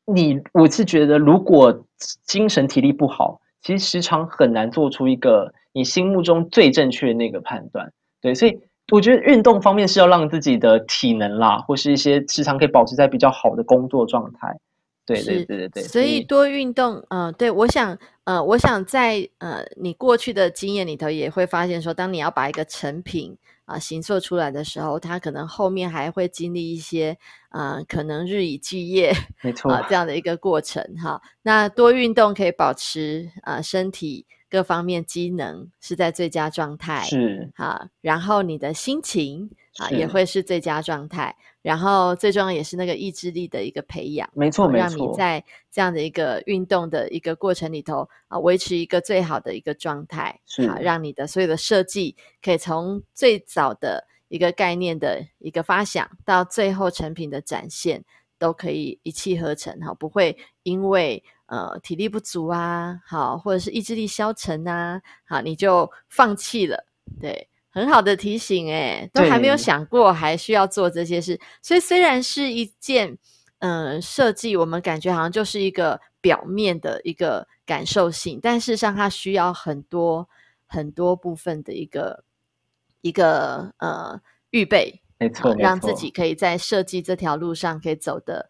[0.06, 1.86] 你我是觉得，如果
[2.26, 7.94] 精神体力不好，其实时常很难做出一个你心目中最正确的那个判断。
[8.22, 8.60] 对，所以
[8.92, 14.58] 我觉得运动方面是要让自己的体能啦，或是一些时常可以保持在比较好的工作状态。
[15.06, 23.38] 对对对对对，所以多运动，嗯，对我想，呃，我想在呃你过去的经验里头，也会发现说，当你要把一个成品
[23.68, 27.16] 啊形塑出来的时候，他可能后面还会经历一些，
[27.50, 29.14] 呃，可能日以继夜，
[29.44, 31.22] 没错，啊这样的一个过程哈。
[31.42, 41.36] 那多运动可以保持啊身体各方面机能是在最佳状态，是啊，然后你的心情啊也会是最佳状态。
[41.64, 58.02] 然后最重要也是那个意志力的一个培养，没错，没错，让你在这样的一个运动的一个过程里头啊，维持一个最好的一个状态，是让你的所有的设计可以从最早的一个概念的一个发想到最后成品的展现，
[58.40, 66.86] 都可以一气呵成哈，不会因为呃体力不足啊，好，或者是意志力消沉啊，好，你就放弃了，
[67.20, 67.50] 对。
[67.78, 73.16] 很好的提醒，哎，都还没有想过还需要做这些事，所以虽然是一件，
[73.60, 80.28] 嗯，设计，我们感觉好像就是一个表面的一个感受性，但事实上它需要很多
[80.66, 82.24] 很多部分的一个
[83.02, 84.20] 一个呃
[84.50, 88.50] 预备，没错，让自己可以在设计这条路上可以走得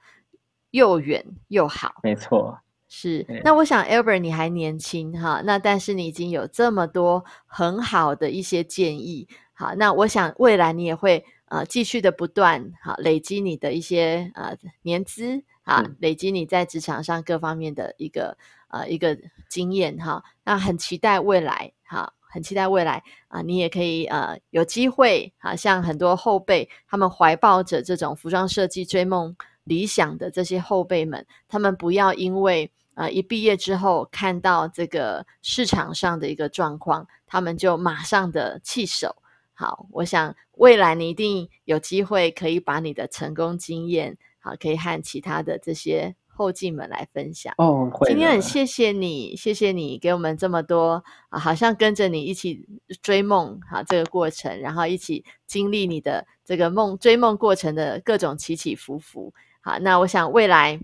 [0.72, 2.58] 又远又好，没错。
[2.90, 18.38] 是，那我想，Albert 你还年轻哈，那但是你已经有这么多很好的一些建议，好，那我想未来你也会呃继续的不断好累积你的一些呃年资啊，累积你在职场上各方面的一个
[18.70, 19.18] 呃一个
[19.50, 29.36] 经验哈，那很期待未来哈，很期待未来啊，你也可以呃有机会啊，像很多后辈他们怀抱着这种服装设计追梦。
[29.68, 39.16] 理想的这些后辈们，他们不要因为呃一毕业之后看到这个市场上的一个状况，他们就马上的弃手。
[39.54, 47.52] 好，我想未来你一定有机会可以把你的成功经验，好，可以和其他的这些后进们来分享。
[47.58, 52.68] 哦，今天很谢谢你，谢谢你给我们这么多啊，好像跟着你一起
[53.02, 59.34] 追梦，好这个过程，然后一起经历你的这个梦追梦过程的各种起起伏伏。
[59.68, 60.80] 好，那我想未来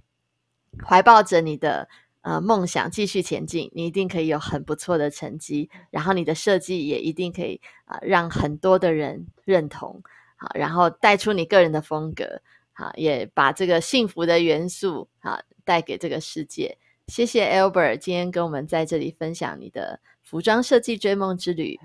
[0.85, 1.87] 怀抱着你的
[2.19, 10.03] 呃梦想继续前进，你一定可以有很不错的成绩，然后你的设计也一定可以啊让很多的人认同，
[10.35, 12.41] 好，然后带出你个人的风格，
[12.73, 16.77] 好，也把这个幸福的元素啊带给这个世界。
[17.07, 21.79] 谢谢 Albert 今天跟我们在这里分享你的服装设计追梦之旅。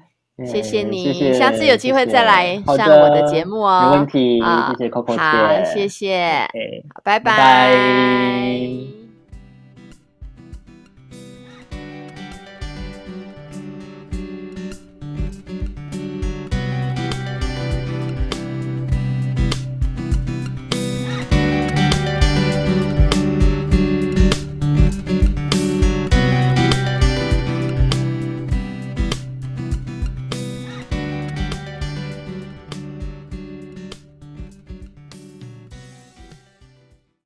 [0.46, 3.90] 谢谢你，下次有机会再来上我的节目哦。
[3.90, 6.46] 没问题，谢谢 Coco 好，谢谢，
[7.02, 8.97] 拜拜。